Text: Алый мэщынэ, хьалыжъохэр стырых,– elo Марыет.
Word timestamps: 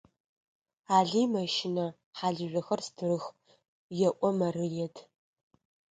Алый 0.97 1.25
мэщынэ, 1.31 1.85
хьалыжъохэр 2.17 2.81
стырых,– 2.87 3.23
elo 4.07 4.29
Марыет. 4.39 4.95